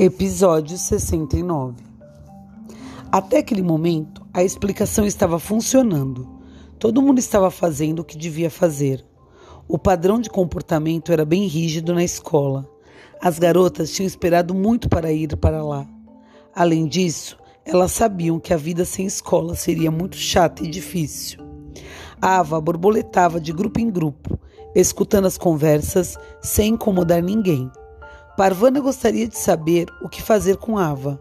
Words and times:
Episódio 0.00 0.78
69 0.78 1.82
Até 3.10 3.38
aquele 3.38 3.62
momento, 3.62 4.24
a 4.32 4.44
explicação 4.44 5.04
estava 5.04 5.40
funcionando. 5.40 6.24
Todo 6.78 7.02
mundo 7.02 7.18
estava 7.18 7.50
fazendo 7.50 7.98
o 7.98 8.04
que 8.04 8.16
devia 8.16 8.48
fazer. 8.48 9.04
O 9.66 9.76
padrão 9.76 10.20
de 10.20 10.30
comportamento 10.30 11.10
era 11.10 11.24
bem 11.24 11.48
rígido 11.48 11.92
na 11.92 12.04
escola. 12.04 12.70
As 13.20 13.40
garotas 13.40 13.90
tinham 13.90 14.06
esperado 14.06 14.54
muito 14.54 14.88
para 14.88 15.10
ir 15.10 15.36
para 15.36 15.64
lá. 15.64 15.84
Além 16.54 16.86
disso, 16.86 17.36
elas 17.64 17.90
sabiam 17.90 18.38
que 18.38 18.54
a 18.54 18.56
vida 18.56 18.84
sem 18.84 19.04
escola 19.04 19.56
seria 19.56 19.90
muito 19.90 20.14
chata 20.14 20.62
e 20.62 20.68
difícil. 20.68 21.40
Ava 22.22 22.60
borboletava 22.60 23.40
de 23.40 23.52
grupo 23.52 23.80
em 23.80 23.90
grupo, 23.90 24.38
escutando 24.76 25.26
as 25.26 25.36
conversas 25.36 26.16
sem 26.40 26.74
incomodar 26.74 27.20
ninguém. 27.20 27.68
Parvana 28.38 28.78
gostaria 28.78 29.26
de 29.26 29.36
saber 29.36 29.88
o 30.00 30.08
que 30.08 30.22
fazer 30.22 30.58
com 30.58 30.78
Ava. 30.78 31.18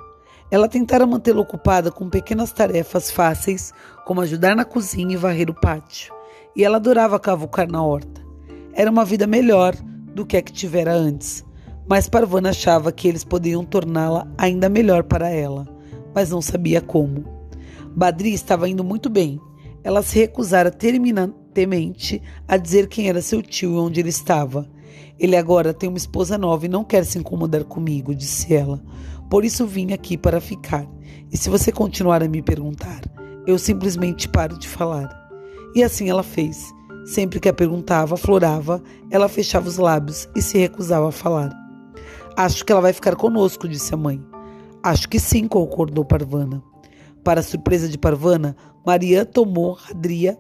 Ela 0.52 0.70
tentara 0.70 1.04
mantê-la 1.04 1.42
ocupada 1.42 1.92
com 1.92 2.08
pequenas 2.08 2.52
tarefas 2.52 3.10
fáceis, 3.10 3.74
como 4.06 4.22
ajudar 4.22 4.56
na 4.56 4.64
cozinha 4.64 5.16
e 5.16 5.18
varrer 5.18 5.50
o 5.50 5.60
pátio. 5.60 6.14
E 6.56 6.64
ela 6.64 6.78
adorava 6.78 7.20
cavucar 7.20 7.68
na 7.68 7.82
horta. 7.82 8.22
Era 8.72 8.92
uma 8.92 9.04
vida 9.04 9.26
melhor 9.26 9.76
do 10.14 10.28
que 10.28 10.38
a 10.38 10.44
que 10.44 10.54
tivera 10.54 10.94
antes, 10.94 11.44
mas 11.90 12.08
Parvana 12.08 12.52
achava 12.52 12.92
que 12.92 13.08
eles 13.08 13.24
poderiam 13.24 13.66
torná-la 13.66 14.32
ainda 14.38 14.70
melhor 14.70 15.02
para 15.02 15.28
ela, 15.28 15.68
mas 16.14 16.30
não 16.30 16.40
sabia 16.40 16.82
como. 16.82 17.26
Badri 17.96 18.32
estava 18.32 18.70
indo 18.70 18.84
muito 18.84 19.10
bem. 19.10 19.42
Ela 19.84 20.04
se 20.04 20.20
recusara 20.20 20.70
terminantemente 20.70 22.22
a 22.48 22.58
dizer 22.58 22.88
quem 22.88 23.10
era 23.10 23.24
seu 23.24 23.42
tio 23.42 23.74
e 23.74 23.78
onde 23.80 24.02
ele 24.02 24.10
estava. 24.10 24.70
Ele 25.20 25.36
agora 25.36 25.74
tem 25.74 25.90
uma 25.90 25.98
esposa 25.98 26.38
nova 26.38 26.66
e 26.66 26.70
não 26.70 26.84
quer 26.84 27.04
se 27.06 27.18
incomodar 27.18 27.64
comigo, 27.64 28.14
disse 28.14 28.54
ela. 28.54 28.84
Por 29.30 29.44
isso 29.44 29.66
vim 29.66 29.94
aqui 29.94 30.18
para 30.18 30.40
ficar. 30.40 30.88
E 31.32 31.38
se 31.38 31.50
você 31.50 31.72
continuar 31.72 32.24
a 32.24 32.28
me 32.28 32.42
perguntar, 32.42 33.02
eu 33.46 33.58
simplesmente 33.58 34.30
paro 34.30 34.58
de 34.58 34.68
falar. 34.68 35.10
E 35.76 35.84
assim 35.84 36.10
ela 36.10 36.24
fez. 36.24 36.74
Sempre 37.06 37.40
que 37.40 37.50
a 37.50 37.54
perguntava, 37.54 38.18
florava, 38.18 38.84
ela 39.10 39.30
fechava 39.30 39.68
os 39.68 39.78
lábios 39.78 40.28
e 40.36 40.42
se 40.42 40.58
recusava 40.58 41.10
a 41.10 41.12
falar. 41.12 41.52
Acho 42.36 42.64
que 42.64 42.72
ela 42.72 42.82
vai 42.82 42.94
ficar 42.94 43.16
conosco, 43.16 43.68
disse 43.68 43.94
a 43.94 43.98
mãe. 43.98 44.22
Acho 44.84 45.10
que 45.10 45.20
sim, 45.20 45.48
concordou 45.48 46.06
Parvana. 46.06 46.62
Para 47.28 47.44
surpresa 47.44 47.90
de 47.90 47.98
Parvana, 47.98 48.56
Maria 48.86 49.26
tomou 49.26 49.74
Radria 49.74 50.40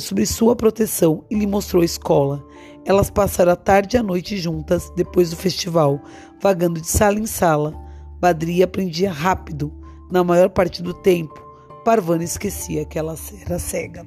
sobre 0.00 0.24
sua 0.24 0.56
proteção 0.56 1.26
e 1.30 1.34
lhe 1.34 1.46
mostrou 1.46 1.82
a 1.82 1.84
escola. 1.84 2.42
Elas 2.86 3.10
passaram 3.10 3.52
a 3.52 3.56
tarde 3.56 3.98
e 3.98 4.00
a 4.00 4.02
noite 4.02 4.38
juntas 4.38 4.90
depois 4.96 5.28
do 5.28 5.36
festival, 5.36 6.00
vagando 6.40 6.80
de 6.80 6.86
sala 6.86 7.18
em 7.18 7.26
sala. 7.26 7.74
Badria 8.18 8.64
aprendia 8.64 9.12
rápido. 9.12 9.70
Na 10.10 10.24
maior 10.24 10.48
parte 10.48 10.82
do 10.82 10.94
tempo, 10.94 11.38
Parvana 11.84 12.24
esquecia 12.24 12.86
que 12.86 12.98
ela 12.98 13.14
era 13.44 13.58
cega. 13.58 14.06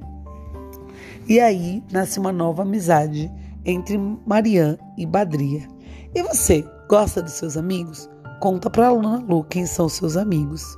E 1.30 1.40
aí 1.40 1.84
nasce 1.92 2.20
uma 2.20 2.32
nova 2.32 2.64
amizade 2.64 3.32
entre 3.64 4.00
Marian 4.26 4.80
e 4.98 5.06
Badria. 5.06 5.68
E 6.16 6.24
você, 6.24 6.66
gosta 6.90 7.22
dos 7.22 7.34
seus 7.34 7.56
amigos? 7.56 8.10
Conta 8.42 8.68
para 8.68 8.88
a 8.88 8.92
Luna 8.92 9.24
Lu 9.30 9.44
quem 9.44 9.68
são 9.68 9.88
seus 9.88 10.18
amigos. 10.18 10.76